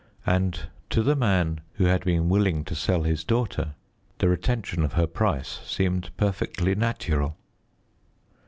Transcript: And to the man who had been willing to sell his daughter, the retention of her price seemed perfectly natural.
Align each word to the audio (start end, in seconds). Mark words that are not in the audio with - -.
And 0.25 0.61
to 0.89 1.03
the 1.03 1.15
man 1.15 1.61
who 1.73 1.83
had 1.85 2.03
been 2.03 2.27
willing 2.27 2.65
to 2.65 2.73
sell 2.73 3.03
his 3.03 3.23
daughter, 3.23 3.75
the 4.17 4.27
retention 4.29 4.81
of 4.83 4.93
her 4.93 5.05
price 5.05 5.59
seemed 5.63 6.09
perfectly 6.17 6.73
natural. 6.73 7.37